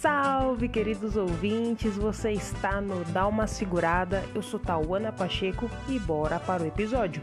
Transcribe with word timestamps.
Salve, 0.00 0.66
queridos 0.66 1.14
ouvintes! 1.14 1.94
Você 1.98 2.32
está 2.32 2.80
no 2.80 3.04
Dá 3.12 3.26
uma 3.26 3.46
Segurada. 3.46 4.24
Eu 4.34 4.40
sou 4.40 4.58
Tauana 4.58 5.12
Pacheco 5.12 5.66
e 5.90 5.98
bora 5.98 6.40
para 6.40 6.62
o 6.62 6.66
episódio. 6.66 7.22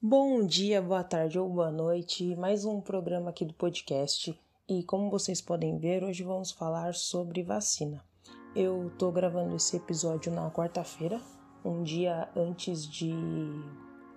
Bom 0.00 0.44
dia, 0.44 0.82
boa 0.82 1.04
tarde 1.04 1.38
ou 1.38 1.48
boa 1.48 1.70
noite. 1.70 2.34
Mais 2.34 2.64
um 2.64 2.80
programa 2.80 3.30
aqui 3.30 3.44
do 3.44 3.54
podcast. 3.54 4.36
E 4.68 4.82
como 4.82 5.08
vocês 5.08 5.40
podem 5.40 5.78
ver, 5.78 6.02
hoje 6.02 6.24
vamos 6.24 6.50
falar 6.50 6.92
sobre 6.92 7.44
vacina. 7.44 8.04
Eu 8.52 8.90
tô 8.98 9.12
gravando 9.12 9.54
esse 9.54 9.76
episódio 9.76 10.32
na 10.32 10.50
quarta-feira, 10.50 11.20
um 11.64 11.84
dia 11.84 12.28
antes 12.34 12.84
de 12.84 13.14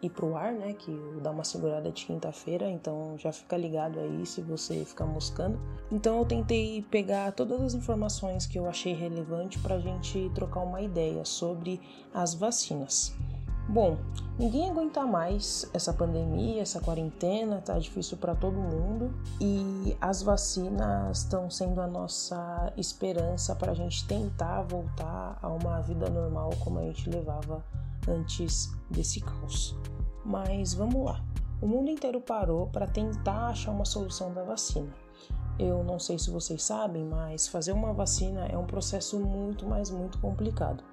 ir 0.06 0.10
pro 0.10 0.36
ar, 0.36 0.52
né? 0.52 0.74
Que 0.74 0.92
dá 1.22 1.32
uma 1.32 1.44
segurada 1.44 1.92
de 1.92 2.05
quinta-feira, 2.05 2.70
então 2.70 3.16
já 3.18 3.32
fica 3.32 3.58
ligado 3.58 4.00
aí 4.00 4.26
se 4.26 4.41
você 4.41 4.86
ficar 4.86 5.05
moscando. 5.05 5.59
Então 5.91 6.20
eu 6.20 6.26
tentei 6.26 6.82
pegar 6.90 7.32
todas 7.32 7.62
as 7.62 7.73
informações 7.73 8.46
que 8.46 8.58
eu 8.58 8.68
achei 8.68 8.94
relevante 8.94 9.60
para 9.60 9.76
a 9.76 9.80
gente 9.80 10.32
trocar 10.34 10.62
uma 10.62 10.82
ideia 10.82 11.23
sobre 11.26 11.80
as 12.13 12.34
vacinas. 12.34 13.13
Bom, 13.68 13.98
ninguém 14.38 14.70
aguenta 14.70 15.05
mais 15.08 15.68
essa 15.73 15.91
pandemia, 15.91 16.62
essa 16.62 16.80
quarentena, 16.80 17.62
tá 17.62 17.80
difícil 17.80 18.16
para 18.16 18.35
todo 18.35 18.55
mundo 18.55 19.12
e 19.41 19.98
as 19.99 20.22
vacinas 20.22 21.20
estão 21.20 21.49
sendo 21.49 21.82
a 21.82 21.88
nossa 21.88 22.72
esperança 22.77 23.55
para 23.55 23.72
a 23.72 23.76
gente 23.76 24.05
tentar 24.08 24.62
voltar 24.62 25.40
a 25.41 25.49
uma 25.49 25.82
vida 25.82 26.08
normal 26.10 26.52
como 26.63 26.77
a 26.77 26.84
gente 26.84 27.10
levava 27.10 27.63
antes 28.08 28.72
desse 28.91 29.20
caos. 29.20 29.76
Mas 30.25 30.73
vamos 30.73 31.05
lá. 31.05 31.23
O 31.61 31.67
mundo 31.67 31.89
inteiro 31.89 32.20
parou 32.20 32.67
para 32.67 32.88
tentar 32.88 33.47
achar 33.47 33.71
uma 33.71 33.85
solução 33.85 34.34
da 34.34 34.43
vacina. 34.43 34.91
Eu 35.57 35.84
não 35.84 35.99
sei 35.99 36.20
se 36.20 36.29
vocês 36.29 36.63
sabem, 36.63 37.05
mas 37.05 37.48
fazer 37.48 37.71
uma 37.71 37.93
vacina 37.93 38.45
é 38.48 38.57
um 38.57 38.65
processo 38.65 39.20
muito, 39.20 39.65
mas 39.65 39.90
muito 39.90 40.20
complicado. 40.20 40.84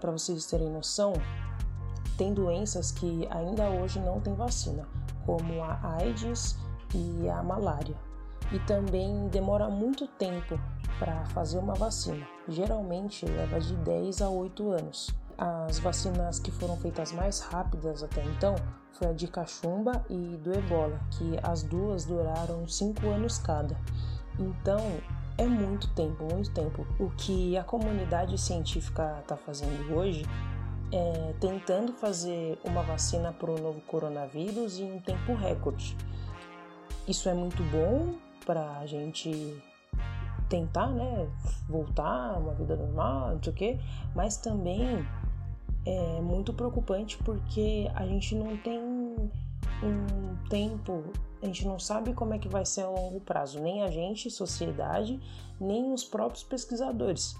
Para 0.00 0.10
vocês 0.10 0.44
terem 0.46 0.68
noção, 0.68 1.14
tem 2.18 2.34
doenças 2.34 2.90
que 2.90 3.26
ainda 3.30 3.70
hoje 3.70 3.98
não 4.00 4.20
tem 4.20 4.34
vacina, 4.34 4.86
como 5.24 5.62
a 5.62 5.96
AIDS 5.96 6.58
e 6.94 7.28
a 7.28 7.42
malária. 7.42 7.96
E 8.52 8.58
também 8.60 9.28
demora 9.28 9.70
muito 9.70 10.06
tempo 10.06 10.60
para 10.98 11.24
fazer 11.26 11.58
uma 11.58 11.74
vacina. 11.74 12.26
Geralmente 12.48 13.24
leva 13.24 13.58
de 13.58 13.74
10 13.76 14.20
a 14.20 14.28
8 14.28 14.70
anos. 14.72 15.08
As 15.38 15.78
vacinas 15.78 16.38
que 16.38 16.50
foram 16.50 16.76
feitas 16.76 17.12
mais 17.12 17.40
rápidas 17.40 18.02
até 18.02 18.22
então 18.24 18.54
foi 18.92 19.08
a 19.08 19.12
de 19.12 19.26
cachumba 19.26 20.04
e 20.08 20.36
do 20.36 20.52
ebola, 20.52 21.00
que 21.10 21.38
as 21.42 21.62
duas 21.62 22.04
duraram 22.04 22.68
5 22.68 23.06
anos 23.08 23.38
cada. 23.38 23.76
Então 24.38 24.80
é 25.38 25.46
muito 25.46 25.88
tempo, 25.94 26.24
muito 26.24 26.50
tempo. 26.52 26.86
O 26.98 27.10
que 27.10 27.56
a 27.56 27.64
comunidade 27.64 28.36
científica 28.38 29.18
está 29.20 29.36
fazendo 29.36 29.94
hoje 29.94 30.24
é 30.92 31.34
tentando 31.40 31.94
fazer 31.94 32.58
uma 32.64 32.82
vacina 32.82 33.32
para 33.32 33.50
o 33.50 33.58
novo 33.58 33.80
coronavírus 33.82 34.78
em 34.78 34.92
um 34.92 35.00
tempo 35.00 35.34
recorde. 35.34 35.96
Isso 37.08 37.28
é 37.28 37.34
muito 37.34 37.62
bom 37.64 38.14
para 38.44 38.78
a 38.78 38.86
gente 38.86 39.62
tentar, 40.52 40.88
né, 40.88 41.26
voltar 41.66 42.34
a 42.34 42.38
uma 42.38 42.52
vida 42.52 42.76
normal, 42.76 43.36
não 43.36 43.42
sei 43.42 43.52
o 43.52 43.56
quê, 43.56 43.80
mas 44.14 44.36
também 44.36 45.02
é 45.86 46.20
muito 46.20 46.52
preocupante 46.52 47.16
porque 47.24 47.90
a 47.94 48.04
gente 48.06 48.34
não 48.34 48.54
tem 48.58 48.78
um 48.78 50.36
tempo, 50.50 51.04
a 51.42 51.46
gente 51.46 51.66
não 51.66 51.78
sabe 51.78 52.12
como 52.12 52.34
é 52.34 52.38
que 52.38 52.48
vai 52.48 52.66
ser 52.66 52.82
a 52.82 52.90
longo 52.90 53.18
prazo, 53.18 53.60
nem 53.60 53.82
a 53.82 53.90
gente, 53.90 54.30
sociedade, 54.30 55.18
nem 55.58 55.90
os 55.90 56.04
próprios 56.04 56.44
pesquisadores. 56.44 57.34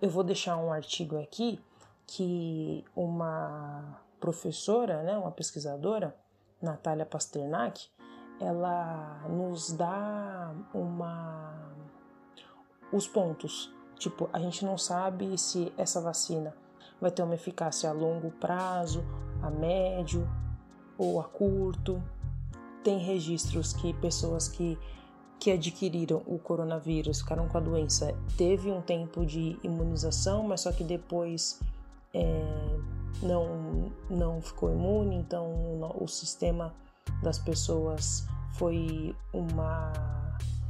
Eu 0.00 0.08
vou 0.08 0.24
deixar 0.24 0.56
um 0.56 0.72
artigo 0.72 1.18
aqui 1.18 1.60
que 2.06 2.82
uma 2.96 4.00
professora, 4.18 5.02
né, 5.02 5.18
uma 5.18 5.30
pesquisadora, 5.30 6.16
Natália 6.62 7.04
Pasternak, 7.04 7.88
ela 8.40 9.22
nos 9.28 9.70
dá 9.70 10.54
uma 10.72 11.74
os 12.92 13.06
pontos. 13.06 13.72
Tipo, 13.98 14.28
a 14.32 14.38
gente 14.38 14.64
não 14.64 14.76
sabe 14.76 15.36
se 15.38 15.72
essa 15.76 16.00
vacina 16.00 16.54
vai 17.00 17.10
ter 17.10 17.22
uma 17.22 17.34
eficácia 17.34 17.90
a 17.90 17.92
longo 17.92 18.30
prazo, 18.32 19.04
a 19.42 19.50
médio 19.50 20.28
ou 20.98 21.20
a 21.20 21.24
curto. 21.24 22.02
Tem 22.82 22.98
registros 22.98 23.72
que 23.72 23.94
pessoas 23.94 24.48
que, 24.48 24.78
que 25.38 25.50
adquiriram 25.50 26.22
o 26.26 26.38
coronavírus, 26.38 27.20
ficaram 27.20 27.48
com 27.48 27.56
a 27.56 27.60
doença, 27.60 28.14
teve 28.36 28.70
um 28.70 28.82
tempo 28.82 29.24
de 29.24 29.58
imunização, 29.62 30.42
mas 30.42 30.62
só 30.62 30.72
que 30.72 30.84
depois 30.84 31.60
é, 32.12 32.78
não, 33.22 33.92
não 34.10 34.40
ficou 34.40 34.70
imune, 34.70 35.16
então 35.16 35.50
o 35.98 36.06
sistema 36.06 36.74
das 37.22 37.38
pessoas 37.38 38.26
foi 38.52 39.14
uma 39.32 39.92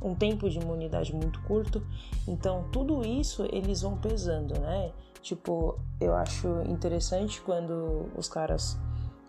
um 0.05 0.15
tempo 0.15 0.49
de 0.49 0.59
imunidade 0.59 1.15
muito 1.15 1.41
curto. 1.43 1.83
Então, 2.29 2.69
tudo 2.71 3.05
isso 3.05 3.45
eles 3.51 3.81
vão 3.81 3.97
pesando, 3.97 4.59
né? 4.61 4.93
Tipo, 5.23 5.81
eu 5.99 6.15
acho 6.15 6.61
interessante 6.69 7.41
quando 7.41 8.11
os 8.15 8.29
caras, 8.29 8.79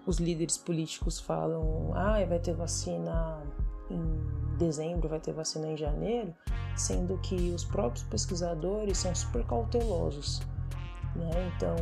os 0.05 0.17
líderes 0.17 0.57
políticos 0.57 1.19
falam: 1.19 1.91
ah, 1.95 2.23
vai 2.25 2.39
ter 2.39 2.53
vacina 2.53 3.41
em 3.89 4.57
dezembro, 4.57 5.07
vai 5.07 5.21
ter 5.21 5.31
vacina 5.31 5.67
em 5.67 5.77
janeiro, 5.77 6.33
sendo 6.75 7.17
que 7.19 7.51
os 7.51 7.63
próprios 7.63 8.03
pesquisadores 8.03 8.97
são 8.97 9.15
super 9.15 9.45
cautelosos. 9.45 10.41
Né? 11.15 11.51
Então, 11.55 11.75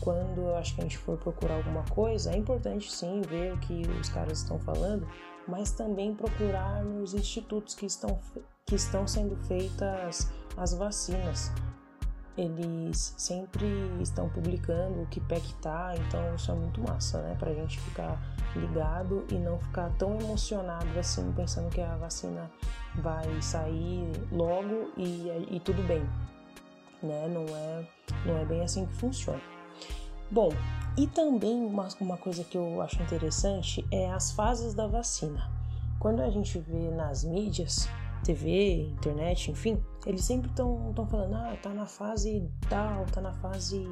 quando 0.00 0.40
eu 0.40 0.56
acho 0.56 0.74
que 0.74 0.80
a 0.80 0.84
gente 0.84 0.98
for 0.98 1.16
procurar 1.16 1.54
alguma 1.54 1.84
coisa, 1.84 2.32
é 2.32 2.36
importante 2.36 2.90
sim 2.90 3.20
ver 3.20 3.54
o 3.54 3.58
que 3.58 3.82
os 4.00 4.08
caras 4.08 4.38
estão 4.38 4.58
falando, 4.58 5.06
mas 5.46 5.72
também 5.72 6.14
procurar 6.14 6.84
nos 6.84 7.14
institutos 7.14 7.74
que 7.74 7.86
estão, 7.86 8.18
que 8.66 8.74
estão 8.74 9.06
sendo 9.06 9.36
feitas 9.44 10.30
as 10.56 10.74
vacinas, 10.74 11.50
eles 12.36 13.14
sempre 13.18 13.66
estão 14.00 14.28
publicando 14.28 15.02
o 15.02 15.06
que 15.06 15.20
pé 15.20 15.38
que 15.40 15.54
tá, 15.54 15.94
então 15.96 16.34
isso 16.34 16.50
é 16.50 16.54
muito 16.54 16.80
massa, 16.80 17.20
né? 17.22 17.36
Pra 17.38 17.52
gente 17.52 17.78
ficar 17.80 18.18
ligado 18.56 19.24
e 19.30 19.34
não 19.34 19.58
ficar 19.58 19.90
tão 19.98 20.18
emocionado 20.18 20.98
assim, 20.98 21.30
pensando 21.32 21.68
que 21.70 21.80
a 21.80 21.96
vacina 21.96 22.50
vai 22.96 23.40
sair 23.42 24.10
logo 24.30 24.92
e, 24.96 25.28
e 25.50 25.60
tudo 25.60 25.82
bem, 25.82 26.02
né? 27.02 27.28
Não 27.28 27.44
é, 27.54 27.88
não 28.24 28.38
é 28.38 28.44
bem 28.44 28.62
assim 28.62 28.86
que 28.86 28.94
funciona. 28.94 29.40
Bom, 30.30 30.50
e 30.96 31.06
também 31.06 31.64
uma, 31.64 31.88
uma 32.00 32.16
coisa 32.16 32.44
que 32.44 32.56
eu 32.56 32.80
acho 32.82 33.02
interessante 33.02 33.84
é 33.90 34.10
as 34.10 34.32
fases 34.32 34.74
da 34.74 34.86
vacina. 34.86 35.50
Quando 35.98 36.20
a 36.20 36.30
gente 36.30 36.58
vê 36.58 36.90
nas 36.90 37.24
mídias, 37.24 37.88
TV, 38.22 38.88
internet, 38.90 39.50
enfim, 39.50 39.82
eles 40.06 40.24
sempre 40.24 40.50
estão 40.50 40.92
falando, 41.08 41.34
ah, 41.34 41.56
tá 41.62 41.70
na 41.70 41.86
fase 41.86 42.48
tal, 42.68 43.06
tá 43.06 43.20
na 43.20 43.32
fase 43.32 43.84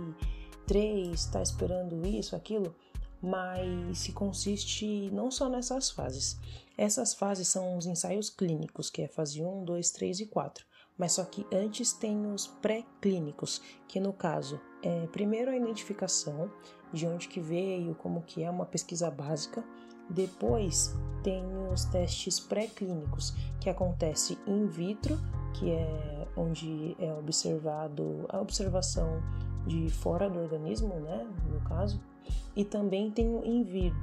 3, 0.67 1.25
tá 1.27 1.43
esperando 1.43 2.07
isso, 2.07 2.37
aquilo, 2.37 2.75
mas 3.21 3.99
se 3.99 4.13
consiste 4.13 5.11
não 5.11 5.31
só 5.31 5.49
nessas 5.49 5.91
fases. 5.91 6.39
Essas 6.77 7.15
fases 7.15 7.49
são 7.49 7.77
os 7.77 7.87
ensaios 7.87 8.31
clínicos, 8.31 8.91
que 8.91 9.03
é 9.03 9.09
fase 9.09 9.43
1, 9.43 9.65
2, 9.65 9.91
3 9.91 10.21
e 10.21 10.27
4. 10.27 10.65
Mas 10.97 11.13
só 11.13 11.25
que 11.25 11.47
antes 11.53 11.93
tem 11.93 12.27
os 12.27 12.47
pré-clínicos, 12.47 13.61
que 13.89 13.99
no 13.99 14.13
caso 14.13 14.61
é 14.83 15.07
primeiro 15.07 15.51
a 15.51 15.57
identificação 15.57 16.51
de 16.93 17.07
onde 17.07 17.29
que 17.29 17.41
veio, 17.41 17.95
como 17.95 18.23
que 18.23 18.43
é 18.43 18.51
uma 18.51 18.67
pesquisa 18.67 19.11
básica, 19.11 19.65
depois 20.09 20.95
tem 21.23 21.45
os 21.73 21.85
testes 21.85 22.41
pré-clínicos, 22.41 23.35
que 23.61 23.71
acontece 23.71 24.37
in 24.47 24.67
vitro, 24.67 25.19
que 25.55 25.71
é 25.71 26.27
onde 26.37 26.97
é 26.99 27.13
observado 27.15 28.27
a 28.29 28.41
observação 28.41 29.23
de 29.67 29.89
fora 29.91 30.29
do 30.29 30.41
organismo, 30.41 30.95
né, 30.95 31.27
no 31.49 31.61
caso, 31.61 32.01
e 32.57 32.65
também 32.65 33.11
tem 33.11 33.29
o 33.29 33.45
in 33.45 33.63
vivo, 33.63 34.01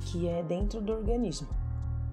que 0.00 0.26
é 0.26 0.42
dentro 0.42 0.80
do 0.80 0.92
organismo, 0.92 1.48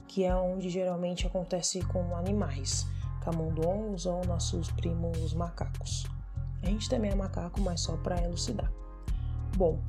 que 0.07 0.23
é 0.23 0.35
onde 0.35 0.69
geralmente 0.69 1.25
acontece 1.25 1.81
com 1.85 2.15
animais, 2.15 2.85
camundongos 3.23 4.05
ou 4.05 4.23
nossos 4.25 4.69
primos 4.71 5.33
macacos. 5.33 6.05
A 6.61 6.67
gente 6.67 6.89
também 6.89 7.11
é 7.11 7.15
macaco, 7.15 7.59
mas 7.61 7.81
só 7.81 7.95
para 7.97 8.21
elucidar. 8.23 8.71
Bom, 9.55 9.79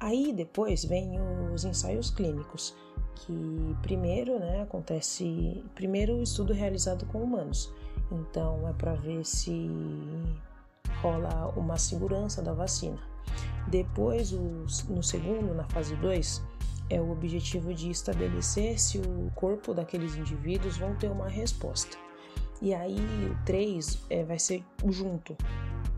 Aí 0.00 0.32
depois 0.32 0.82
vem 0.82 1.20
os 1.52 1.66
ensaios 1.66 2.10
clínicos, 2.10 2.74
que 3.14 3.76
primeiro, 3.82 4.38
né, 4.38 4.62
acontece 4.62 5.62
primeiro 5.74 6.16
o 6.16 6.22
estudo 6.22 6.54
realizado 6.54 7.04
com 7.06 7.22
humanos. 7.22 7.70
Então 8.10 8.66
é 8.66 8.72
para 8.72 8.94
ver 8.94 9.22
se 9.26 9.70
rola 11.02 11.52
uma 11.54 11.76
segurança 11.76 12.40
da 12.40 12.54
vacina. 12.54 12.98
Depois, 13.68 14.32
os, 14.32 14.84
no 14.88 15.02
segundo, 15.02 15.54
na 15.54 15.64
fase 15.64 15.94
2, 15.96 16.42
é 16.88 16.98
o 16.98 17.12
objetivo 17.12 17.74
de 17.74 17.90
estabelecer 17.90 18.80
se 18.80 18.98
o 18.98 19.30
corpo 19.34 19.74
daqueles 19.74 20.16
indivíduos 20.16 20.78
vão 20.78 20.96
ter 20.96 21.10
uma 21.10 21.28
resposta. 21.28 21.96
E 22.62 22.72
aí 22.72 22.98
o 23.30 23.44
3 23.44 24.06
é, 24.08 24.24
vai 24.24 24.38
ser 24.38 24.64
junto, 24.88 25.36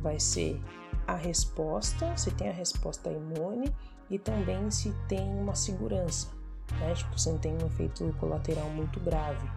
vai 0.01 0.19
ser 0.19 0.61
a 1.07 1.15
resposta, 1.15 2.17
se 2.17 2.31
tem 2.33 2.49
a 2.49 2.53
resposta 2.53 3.11
imune 3.11 3.73
e 4.11 4.19
também 4.19 4.71
se 4.71 4.93
tem 5.09 5.29
uma 5.35 5.55
segurança, 5.55 6.29
né? 6.79 6.95
Tipo, 6.95 7.19
se 7.19 7.31
não 7.31 7.39
tem 7.39 7.53
um 7.55 7.67
efeito 7.67 8.15
colateral 8.19 8.69
muito 8.71 9.01
grave. 9.01 9.49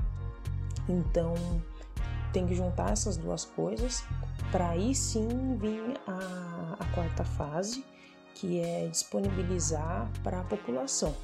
Então, 0.88 1.34
tem 2.32 2.46
que 2.46 2.56
juntar 2.56 2.92
essas 2.92 3.18
duas 3.18 3.46
coisas 3.46 4.04
para 4.52 4.70
aí 4.70 4.94
sim 4.94 5.58
vir 5.58 6.00
a, 6.08 6.78
a 6.80 6.86
quarta 6.94 7.24
fase, 7.24 7.84
que 8.34 8.60
é 8.60 8.88
disponibilizar 8.88 10.10
para 10.24 10.42
a 10.42 10.44
população. 10.44 11.16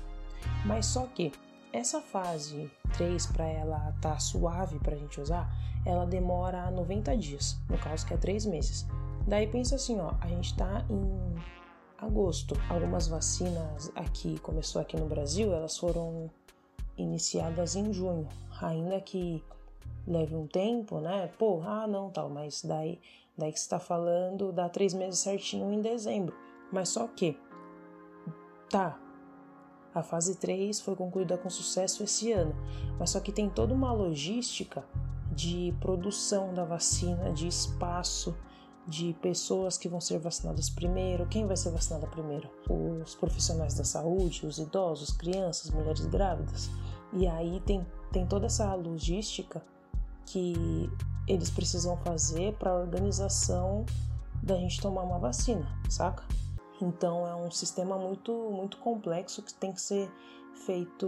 Mas 0.65 0.85
só 0.85 1.05
que 1.07 1.31
essa 1.73 2.01
fase 2.01 2.69
3, 2.97 3.25
para 3.27 3.45
ela 3.45 3.93
estar 3.95 4.13
tá 4.13 4.19
suave 4.19 4.79
para 4.79 4.95
a 4.95 4.97
gente 4.97 5.19
usar, 5.21 5.49
ela 5.85 6.05
demora 6.05 6.69
90 6.71 7.15
dias, 7.17 7.57
no 7.69 7.77
caso 7.77 8.05
que 8.05 8.13
é 8.13 8.17
3 8.17 8.45
meses. 8.45 8.87
Daí 9.31 9.47
pensa 9.47 9.75
assim, 9.75 9.97
ó, 9.97 10.11
a 10.19 10.27
gente 10.27 10.47
está 10.47 10.85
em 10.89 11.35
agosto. 11.97 12.53
Algumas 12.69 13.07
vacinas 13.07 13.89
aqui, 13.95 14.37
começou 14.39 14.81
aqui 14.81 14.97
no 14.97 15.05
Brasil, 15.05 15.53
elas 15.53 15.77
foram 15.77 16.29
iniciadas 16.97 17.77
em 17.77 17.93
junho, 17.93 18.27
ainda 18.61 18.99
que 18.99 19.41
leve 20.05 20.35
um 20.35 20.45
tempo, 20.45 20.99
né? 20.99 21.27
Pô, 21.39 21.61
ah, 21.61 21.87
não, 21.87 22.09
tal, 22.09 22.29
mas 22.29 22.61
daí, 22.61 22.99
daí 23.37 23.53
que 23.53 23.57
você 23.57 23.63
está 23.63 23.79
falando, 23.79 24.51
dá 24.51 24.67
três 24.67 24.93
meses 24.93 25.21
certinho 25.21 25.71
em 25.71 25.79
dezembro. 25.79 26.35
Mas 26.69 26.89
só 26.89 27.07
que, 27.07 27.39
tá, 28.69 28.99
a 29.95 30.03
fase 30.03 30.35
3 30.39 30.81
foi 30.81 30.97
concluída 30.97 31.37
com 31.37 31.49
sucesso 31.49 32.03
esse 32.03 32.33
ano, 32.33 32.53
mas 32.99 33.11
só 33.11 33.21
que 33.21 33.31
tem 33.31 33.49
toda 33.49 33.73
uma 33.73 33.93
logística 33.93 34.83
de 35.31 35.73
produção 35.79 36.53
da 36.53 36.65
vacina, 36.65 37.31
de 37.31 37.47
espaço, 37.47 38.35
de 38.87 39.13
pessoas 39.21 39.77
que 39.77 39.87
vão 39.87 40.01
ser 40.01 40.19
vacinadas 40.19 40.69
primeiro. 40.69 41.27
Quem 41.27 41.45
vai 41.45 41.55
ser 41.55 41.71
vacinada 41.71 42.07
primeiro? 42.07 42.49
Os 42.69 43.15
profissionais 43.15 43.73
da 43.75 43.83
saúde, 43.83 44.45
os 44.45 44.57
idosos, 44.57 45.11
crianças, 45.11 45.69
mulheres 45.69 46.05
grávidas. 46.05 46.69
E 47.13 47.27
aí 47.27 47.59
tem, 47.61 47.85
tem 48.11 48.25
toda 48.25 48.47
essa 48.47 48.73
logística 48.73 49.63
que 50.25 50.89
eles 51.27 51.49
precisam 51.49 51.97
fazer 51.97 52.53
para 52.55 52.71
a 52.71 52.75
organização 52.75 53.85
da 54.41 54.55
gente 54.55 54.81
tomar 54.81 55.03
uma 55.03 55.19
vacina, 55.19 55.67
saca? 55.89 56.23
Então 56.81 57.27
é 57.27 57.35
um 57.35 57.51
sistema 57.51 57.97
muito, 57.97 58.33
muito 58.51 58.77
complexo 58.77 59.43
que 59.43 59.53
tem 59.53 59.71
que 59.71 59.81
ser 59.81 60.11
feito 60.65 61.07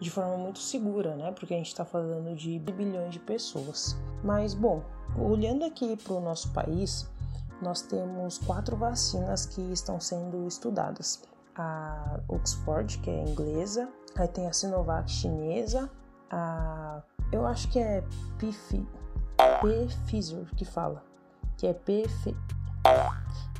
de 0.00 0.10
forma 0.10 0.36
muito 0.36 0.58
segura, 0.58 1.14
né? 1.16 1.32
Porque 1.32 1.54
a 1.54 1.56
gente 1.56 1.68
está 1.68 1.84
falando 1.84 2.34
de 2.34 2.58
bilhões 2.58 3.12
de 3.12 3.18
pessoas. 3.18 3.96
Mas 4.22 4.54
bom, 4.54 4.82
olhando 5.18 5.64
aqui 5.64 5.96
para 5.96 6.14
o 6.14 6.20
nosso 6.20 6.50
país, 6.50 7.08
nós 7.60 7.82
temos 7.82 8.38
quatro 8.38 8.76
vacinas 8.76 9.46
que 9.46 9.60
estão 9.72 10.00
sendo 10.00 10.46
estudadas: 10.46 11.22
a 11.56 12.20
Oxford, 12.28 12.98
que 12.98 13.10
é 13.10 13.22
inglesa, 13.22 13.88
aí 14.16 14.28
tem 14.28 14.46
a 14.46 14.52
Sinovac 14.52 15.10
chinesa, 15.10 15.90
a 16.30 17.02
eu 17.32 17.46
acho 17.46 17.68
que 17.68 17.78
é 17.78 18.04
Pfizer 18.38 18.84
que 20.56 20.64
fala, 20.64 21.02
que 21.56 21.66
é 21.66 21.72
PF 21.72 22.34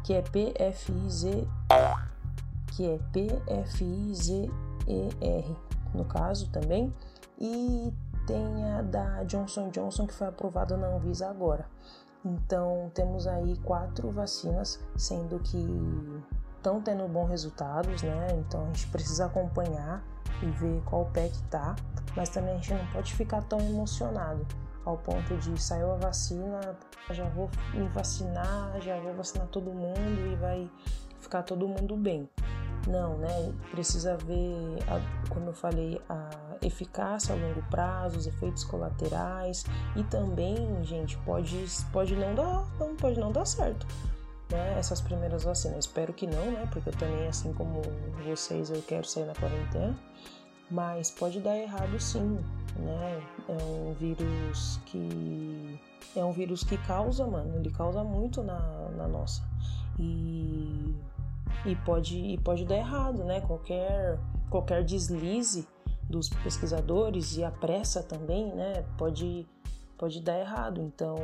que 0.04 0.12
é 0.12 0.20
PFIZ, 0.20 1.24
que 2.72 2.84
é 2.84 2.98
PFIZER, 3.10 4.50
no 5.94 6.04
caso 6.04 6.50
também, 6.50 6.92
e 7.40 7.90
tem 8.26 8.72
a 8.72 8.82
da 8.82 9.24
Johnson 9.24 9.68
Johnson 9.70 10.06
que 10.06 10.14
foi 10.14 10.26
aprovada 10.26 10.76
na 10.76 10.88
Anvisa 10.88 11.28
agora. 11.28 11.66
Então 12.24 12.90
temos 12.94 13.26
aí 13.26 13.56
quatro 13.58 14.10
vacinas, 14.10 14.80
sendo 14.96 15.38
que 15.40 15.66
estão 16.56 16.80
tendo 16.80 17.06
bons 17.06 17.28
resultados, 17.28 18.02
né? 18.02 18.28
Então 18.38 18.62
a 18.62 18.66
gente 18.66 18.86
precisa 18.88 19.26
acompanhar 19.26 20.02
e 20.42 20.46
ver 20.46 20.82
qual 20.84 21.04
pé 21.06 21.28
que 21.28 21.42
tá, 21.44 21.76
mas 22.16 22.30
também 22.30 22.54
a 22.54 22.56
gente 22.56 22.72
não 22.74 22.86
pode 22.92 23.14
ficar 23.14 23.42
tão 23.42 23.60
emocionado 23.60 24.46
ao 24.84 24.98
ponto 24.98 25.36
de 25.36 25.60
saiu 25.60 25.92
a 25.92 25.96
vacina, 25.96 26.76
já 27.10 27.28
vou 27.30 27.50
me 27.72 27.88
vacinar, 27.88 28.80
já 28.80 28.98
vou 29.00 29.14
vacinar 29.14 29.46
todo 29.48 29.72
mundo 29.72 30.26
e 30.32 30.36
vai 30.36 30.70
ficar 31.20 31.42
todo 31.42 31.66
mundo 31.66 31.96
bem. 31.96 32.28
Não, 32.86 33.16
né? 33.16 33.52
Precisa 33.70 34.16
ver, 34.16 34.78
como 35.30 35.46
eu 35.46 35.54
falei, 35.54 36.00
a 36.08 36.30
eficácia 36.62 37.34
a 37.34 37.38
longo 37.38 37.62
prazo, 37.70 38.18
os 38.18 38.26
efeitos 38.26 38.64
colaterais 38.64 39.64
e 39.96 40.02
também, 40.04 40.56
gente, 40.84 41.16
pode, 41.18 41.66
pode 41.92 42.14
não 42.14 42.34
dar, 42.34 42.66
não 42.78 42.94
pode 42.94 43.18
não 43.18 43.32
dar 43.32 43.46
certo. 43.46 43.86
Né, 44.50 44.78
essas 44.78 45.00
primeiras 45.00 45.44
vacinas. 45.44 45.86
Espero 45.86 46.12
que 46.12 46.26
não, 46.26 46.50
né? 46.52 46.68
Porque 46.70 46.90
eu 46.90 46.92
também, 46.92 47.26
assim 47.26 47.52
como 47.54 47.80
vocês, 48.24 48.68
eu 48.68 48.82
quero 48.82 49.06
sair 49.06 49.24
na 49.24 49.34
quarentena. 49.34 49.96
Mas 50.70 51.10
pode 51.10 51.40
dar 51.40 51.56
errado 51.56 51.98
sim, 51.98 52.38
né? 52.76 53.22
É 53.48 53.52
um 53.52 53.94
vírus 53.94 54.78
que 54.84 55.80
é 56.14 56.24
um 56.24 56.32
vírus 56.32 56.62
que 56.62 56.76
causa, 56.78 57.26
mano, 57.26 57.56
ele 57.56 57.70
causa 57.70 58.04
muito 58.04 58.42
na, 58.42 58.58
na 58.96 59.08
nossa. 59.08 59.42
E, 59.98 60.94
e, 61.64 61.74
pode, 61.76 62.16
e 62.16 62.38
pode 62.38 62.64
dar 62.64 62.76
errado, 62.76 63.24
né? 63.24 63.40
Qualquer, 63.40 64.18
qualquer 64.50 64.84
deslize 64.84 65.66
dos 66.08 66.28
pesquisadores 66.28 67.36
e 67.36 67.44
a 67.44 67.50
pressa 67.50 68.02
também, 68.02 68.54
né? 68.54 68.84
Pode, 68.98 69.46
pode 69.96 70.20
dar 70.20 70.38
errado. 70.38 70.80
Então, 70.80 71.16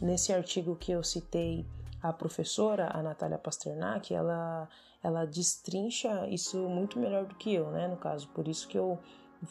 nesse 0.00 0.32
artigo 0.32 0.76
que 0.76 0.92
eu 0.92 1.02
citei, 1.02 1.64
a 2.02 2.12
professora, 2.12 2.90
a 2.92 3.02
Natália 3.02 3.38
Pasternak, 3.38 4.14
ela, 4.14 4.68
ela 5.02 5.24
destrincha 5.24 6.26
isso 6.28 6.58
muito 6.68 6.98
melhor 6.98 7.24
do 7.24 7.34
que 7.34 7.54
eu, 7.54 7.70
né? 7.70 7.88
No 7.88 7.96
caso, 7.96 8.28
por 8.28 8.46
isso 8.46 8.68
que 8.68 8.78
eu 8.78 8.98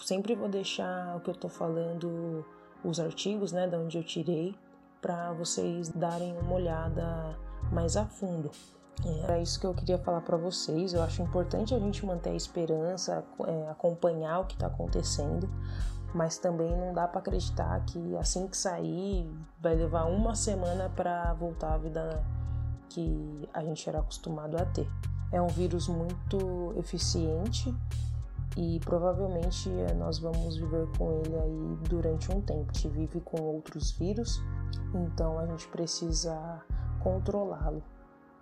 sempre 0.01 0.35
vou 0.35 0.49
deixar 0.49 1.15
o 1.17 1.19
que 1.19 1.29
eu 1.29 1.35
tô 1.35 1.49
falando, 1.49 2.45
os 2.83 2.99
artigos, 2.99 3.51
né, 3.51 3.67
da 3.67 3.77
onde 3.77 3.97
eu 3.97 4.03
tirei, 4.03 4.55
para 5.01 5.31
vocês 5.33 5.89
darem 5.89 6.37
uma 6.37 6.53
olhada 6.53 7.37
mais 7.71 7.95
a 7.95 8.05
fundo. 8.05 8.51
Era 9.23 9.39
isso 9.39 9.59
que 9.59 9.65
eu 9.65 9.73
queria 9.73 9.97
falar 9.97 10.21
para 10.21 10.37
vocês. 10.37 10.93
Eu 10.93 11.03
acho 11.03 11.21
importante 11.21 11.73
a 11.73 11.79
gente 11.79 12.05
manter 12.05 12.31
a 12.31 12.35
esperança, 12.35 13.23
é, 13.45 13.69
acompanhar 13.69 14.39
o 14.39 14.45
que 14.45 14.55
está 14.55 14.67
acontecendo, 14.67 15.49
mas 16.13 16.37
também 16.37 16.75
não 16.75 16.93
dá 16.93 17.07
para 17.07 17.19
acreditar 17.19 17.83
que 17.85 18.15
assim 18.17 18.47
que 18.47 18.57
sair 18.57 19.29
vai 19.59 19.75
levar 19.75 20.05
uma 20.05 20.33
semana 20.33 20.89
para 20.89 21.33
voltar 21.33 21.73
à 21.73 21.77
vida 21.77 22.23
que 22.89 23.49
a 23.53 23.61
gente 23.63 23.87
era 23.87 23.99
acostumado 23.99 24.57
a 24.57 24.65
ter. 24.65 24.87
É 25.31 25.41
um 25.41 25.47
vírus 25.47 25.87
muito 25.87 26.73
eficiente 26.77 27.75
e 28.55 28.79
provavelmente 28.79 29.69
eh, 29.69 29.93
nós 29.93 30.17
vamos 30.17 30.55
viver 30.55 30.87
com 30.97 31.11
ele 31.11 31.35
aí 31.35 31.77
durante 31.89 32.31
um 32.31 32.39
tempo. 32.39 32.71
A 32.71 32.73
gente 32.73 32.87
vive 32.87 33.19
com 33.19 33.41
outros 33.41 33.91
vírus, 33.91 34.41
então 34.93 35.37
a 35.37 35.45
gente 35.45 35.67
precisa 35.67 36.63
controlá-lo. 37.03 37.83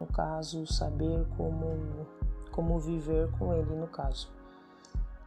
No 0.04 0.08
caso, 0.08 0.68
saber 0.68 1.26
como, 1.38 2.06
como 2.52 2.78
viver 2.78 3.32
com 3.40 3.54
ele, 3.54 3.74
no 3.74 3.88
caso. 3.88 4.28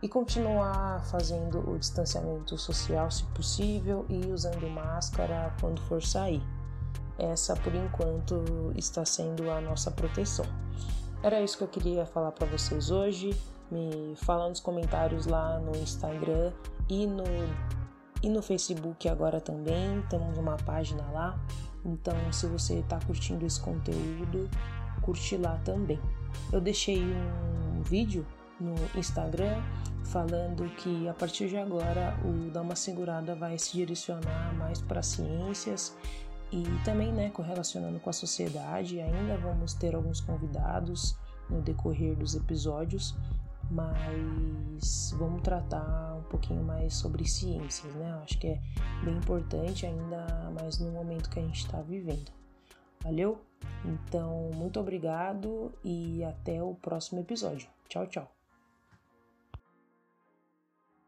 E 0.02 0.08
continuar 0.08 1.02
fazendo 1.06 1.66
o 1.70 1.78
distanciamento 1.78 2.58
social 2.58 3.10
se 3.10 3.24
possível 3.28 4.04
e 4.10 4.26
usando 4.26 4.68
máscara 4.68 5.50
quando 5.58 5.80
for 5.80 6.02
sair. 6.02 6.42
Essa, 7.18 7.56
por 7.56 7.74
enquanto, 7.74 8.70
está 8.76 9.02
sendo 9.06 9.50
a 9.50 9.62
nossa 9.62 9.90
proteção. 9.90 10.44
Era 11.22 11.40
isso 11.40 11.56
que 11.56 11.64
eu 11.64 11.68
queria 11.68 12.04
falar 12.04 12.32
para 12.32 12.46
vocês 12.46 12.90
hoje. 12.90 13.30
Me 13.70 14.14
fala 14.16 14.46
nos 14.46 14.60
comentários 14.60 15.24
lá 15.24 15.58
no 15.58 15.74
Instagram 15.74 16.52
e 16.86 17.06
no, 17.06 17.24
e 18.22 18.28
no 18.28 18.42
Facebook 18.42 19.08
agora 19.08 19.40
também. 19.40 20.02
Temos 20.08 20.36
uma 20.38 20.56
página 20.56 21.02
lá. 21.10 21.38
Então, 21.84 22.14
se 22.32 22.46
você 22.46 22.80
está 22.80 22.98
curtindo 23.00 23.46
esse 23.46 23.60
conteúdo, 23.60 24.50
curte 25.02 25.36
lá 25.36 25.58
também. 25.64 26.00
Eu 26.52 26.60
deixei 26.60 27.02
um 27.02 27.82
vídeo 27.82 28.26
no 28.60 28.74
Instagram 28.98 29.62
falando 30.04 30.68
que 30.76 31.08
a 31.08 31.14
partir 31.14 31.48
de 31.48 31.56
agora 31.56 32.18
o 32.24 32.50
Dá 32.50 32.62
uma 32.62 32.76
Segurada 32.76 33.34
vai 33.34 33.58
se 33.58 33.72
direcionar 33.72 34.54
mais 34.54 34.80
para 34.80 35.02
ciências 35.02 35.96
e 36.52 36.64
também 36.84 37.12
né, 37.12 37.30
correlacionando 37.30 37.98
com 38.00 38.10
a 38.10 38.12
sociedade. 38.12 39.00
Ainda 39.00 39.36
vamos 39.36 39.74
ter 39.74 39.94
alguns 39.94 40.20
convidados 40.20 41.16
no 41.48 41.60
decorrer 41.60 42.16
dos 42.16 42.34
episódios 42.34 43.14
mas 43.70 45.14
vamos 45.18 45.42
tratar 45.42 46.14
um 46.16 46.22
pouquinho 46.24 46.62
mais 46.62 46.94
sobre 46.94 47.26
ciências, 47.26 47.92
né? 47.94 48.10
Eu 48.10 48.22
acho 48.22 48.38
que 48.38 48.48
é 48.48 48.60
bem 49.04 49.16
importante, 49.16 49.86
ainda 49.86 50.50
mais 50.60 50.78
no 50.78 50.90
momento 50.90 51.30
que 51.30 51.38
a 51.38 51.42
gente 51.42 51.64
está 51.64 51.80
vivendo. 51.82 52.30
Valeu? 53.02 53.40
Então, 53.84 54.50
muito 54.54 54.80
obrigado 54.80 55.72
e 55.84 56.24
até 56.24 56.62
o 56.62 56.74
próximo 56.74 57.20
episódio. 57.20 57.68
Tchau, 57.88 58.06
tchau. 58.06 58.35